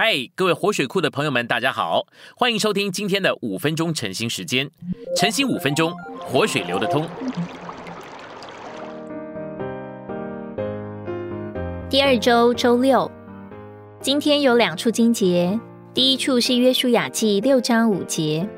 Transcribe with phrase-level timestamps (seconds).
[0.00, 2.06] 嗨，各位活水库的朋友们，大家好，
[2.36, 4.70] 欢迎收听今天的五分钟晨兴时间。
[5.16, 7.04] 晨兴五分钟，活水流得通。
[11.90, 13.10] 第二周周六，
[14.00, 15.58] 今天有两处经节。
[15.92, 18.48] 第一处是约书亚记六章五节，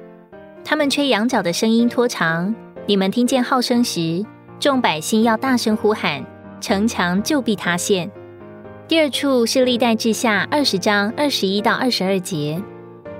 [0.62, 2.54] 他们吹羊角的声音拖长，
[2.84, 4.22] 你们听见号声时，
[4.58, 6.22] 众百姓要大声呼喊，
[6.60, 8.10] 城墙就必塌陷。
[8.90, 12.60] 第二处是历代志下二十章二十一到二十二节，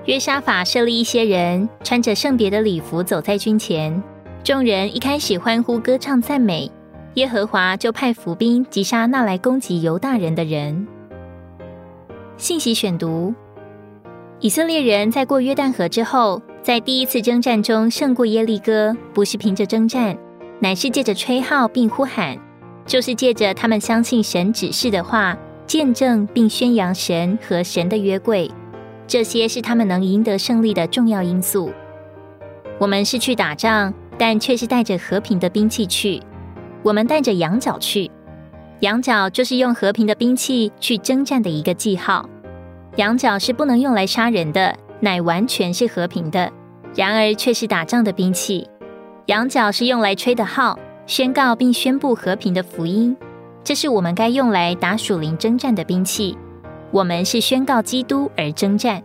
[0.07, 4.03] 约沙法设立一些人，穿着圣别的礼服走在军前，
[4.43, 6.69] 众人一开始欢呼歌唱赞美，
[7.15, 10.89] 耶和华就派伏兵击杀那来攻击犹大人的人。
[12.37, 13.33] 信息选读：
[14.41, 20.19] 以色列人在过约旦河之后，在第一次征战中胜过耶利哥，不是凭着征战，
[20.59, 22.37] 乃是借着吹号并呼喊，
[22.87, 25.39] 就是借着他们相信神指示的话。
[25.71, 28.51] 见证并宣扬神和神的约柜，
[29.07, 31.71] 这些是他们能赢得胜利的重要因素。
[32.81, 36.21] 我们是去打仗，但却是带着和平的兵器去。
[36.83, 38.11] 我们带着羊角去，
[38.81, 42.29] 羊角就是用和平的兵器去征战的一个记号。
[42.97, 46.51] 羊角是不能用来杀人的，乃完全是和平的，
[46.97, 48.67] 然而却是打仗的兵器。
[49.27, 53.17] 羊角是用来吹的号，宣告并宣布和平的福音。
[53.63, 56.37] 这是我们该用来打属灵征战的兵器。
[56.91, 59.03] 我们是宣告基督而征战。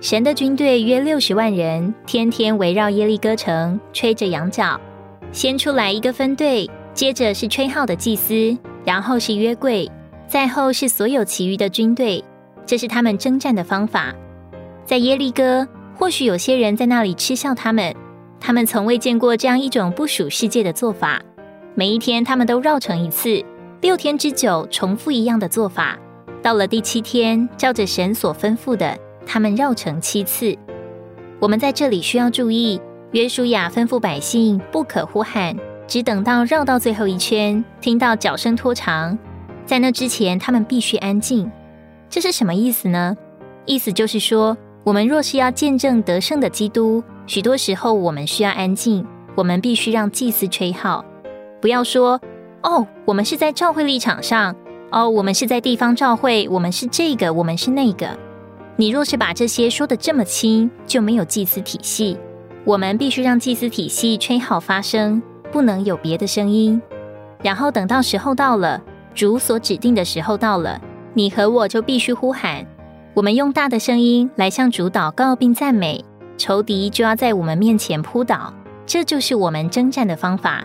[0.00, 4.78] 神的军队约六十万人，天天围绕耶利哥城，吹着羊角。
[5.32, 9.90] 先出来一个分队，接着是吹号的祭司，然后是约柜，
[10.28, 12.22] 再后是所有其余的军队。
[12.66, 14.14] 这是他们征战的方法。
[14.84, 17.94] 在耶利哥，或许有些人在那里嗤笑他们，
[18.38, 21.22] 他们从未见过这样一种不属世界的做法。
[21.74, 23.42] 每一天，他们都绕城一次。
[23.82, 25.98] 六天之久，重复一样的做法。
[26.42, 28.96] 到了第七天，照着神所吩咐的，
[29.26, 30.56] 他们绕城七次。
[31.38, 32.80] 我们在这里需要注意，
[33.12, 35.54] 约书亚吩咐百姓不可呼喊，
[35.86, 39.16] 只等到绕到最后一圈，听到脚声拖长，
[39.66, 41.50] 在那之前，他们必须安静。
[42.08, 43.14] 这是什么意思呢？
[43.66, 51.04] 意思就是说，我们若是要见证得胜的基督，许多时候我们需要安静，我们必须让祭司吹号，
[51.60, 52.18] 不要说。
[52.66, 54.54] 哦，我们是在召会立场上。
[54.90, 58.08] 哦，我们是在地方召会，我们是这个，我们是那个。
[58.74, 62.18] 你若是把这些说的这么轻，就没有祭司体系。
[62.64, 65.22] 我们必须让祭司体系吹号发声，
[65.52, 66.82] 不能有别的声音。
[67.40, 68.82] 然后等到时候到了，
[69.14, 70.80] 主所指定的时候到了，
[71.14, 72.66] 你和我就必须呼喊。
[73.14, 76.04] 我们用大的声音来向主祷告并赞美，
[76.36, 78.52] 仇敌就要在我们面前扑倒。
[78.84, 80.64] 这就是我们征战的方法。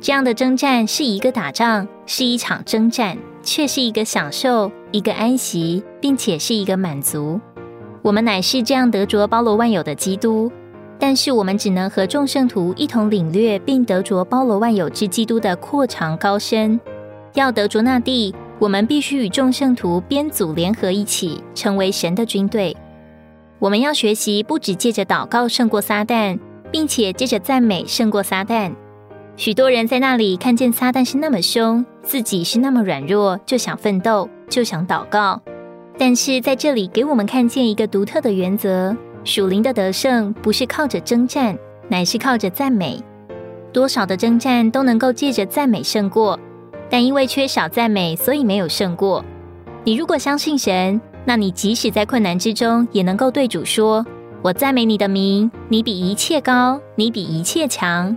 [0.00, 7.40] 这样的征战是一个打仗，是一场征战，却是一个享受，一个安息，并且是一个满足。
[8.02, 10.50] 我们乃是这样得着包罗万有的基督，
[11.00, 16.78] 但是我们只能和众圣徒一同领略并得着包罗万有之基督的阔长高深。
[17.34, 22.76] 要得着那地，我们必须与众圣徒编组联合一起，成为神的军队。
[23.58, 26.38] 我们要学习，不只借着祷告胜过撒旦，
[26.70, 28.72] 并且借着赞美胜过撒旦。
[29.38, 35.40] 许多人在那里看见撒旦是那么凶，自己是那么软弱，就想奋斗，就想祷告。
[35.96, 41.56] 但是在这里给我们看见一个独特的原则：属灵的得胜不是靠着征战，
[41.86, 43.00] 乃是靠着赞美。
[43.72, 46.36] 多少的征战都能够借着赞美胜过，
[46.90, 49.24] 但因为缺少赞美，所以没有胜过。
[49.84, 54.04] 你如果相信神，那你即使在困难之中，也能够对主说
[54.42, 58.16] ：“我赞美你的名，你比一切高，你比一切强。”